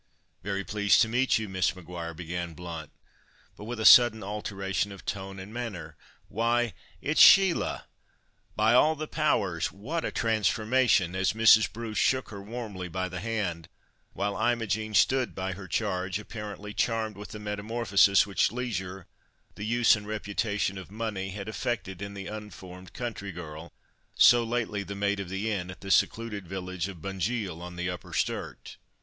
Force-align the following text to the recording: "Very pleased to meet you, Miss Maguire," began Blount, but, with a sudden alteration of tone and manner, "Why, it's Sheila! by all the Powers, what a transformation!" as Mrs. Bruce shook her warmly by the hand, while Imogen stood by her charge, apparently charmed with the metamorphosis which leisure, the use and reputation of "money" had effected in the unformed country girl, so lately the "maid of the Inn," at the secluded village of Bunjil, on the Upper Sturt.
"Very 0.41 0.63
pleased 0.63 1.03
to 1.03 1.07
meet 1.07 1.37
you, 1.37 1.47
Miss 1.47 1.75
Maguire," 1.75 2.15
began 2.15 2.55
Blount, 2.55 2.89
but, 3.55 3.65
with 3.65 3.79
a 3.79 3.85
sudden 3.85 4.23
alteration 4.23 4.91
of 4.91 5.05
tone 5.05 5.37
and 5.37 5.53
manner, 5.53 5.95
"Why, 6.27 6.73
it's 7.03 7.21
Sheila! 7.21 7.85
by 8.55 8.73
all 8.73 8.95
the 8.95 9.07
Powers, 9.07 9.71
what 9.71 10.03
a 10.03 10.11
transformation!" 10.11 11.13
as 11.15 11.33
Mrs. 11.33 11.71
Bruce 11.71 11.99
shook 11.99 12.29
her 12.29 12.41
warmly 12.41 12.87
by 12.87 13.09
the 13.09 13.19
hand, 13.19 13.69
while 14.13 14.35
Imogen 14.35 14.95
stood 14.95 15.35
by 15.35 15.51
her 15.53 15.67
charge, 15.67 16.17
apparently 16.17 16.73
charmed 16.73 17.15
with 17.15 17.29
the 17.29 17.37
metamorphosis 17.39 18.25
which 18.25 18.51
leisure, 18.51 19.05
the 19.53 19.65
use 19.65 19.95
and 19.95 20.07
reputation 20.07 20.79
of 20.79 20.89
"money" 20.89 21.29
had 21.29 21.47
effected 21.47 22.01
in 22.01 22.15
the 22.15 22.25
unformed 22.25 22.93
country 22.93 23.31
girl, 23.31 23.71
so 24.15 24.43
lately 24.43 24.81
the 24.81 24.95
"maid 24.95 25.19
of 25.19 25.29
the 25.29 25.51
Inn," 25.51 25.69
at 25.69 25.81
the 25.81 25.91
secluded 25.91 26.47
village 26.47 26.87
of 26.87 27.03
Bunjil, 27.03 27.61
on 27.61 27.75
the 27.75 27.87
Upper 27.87 28.13
Sturt. 28.13 28.77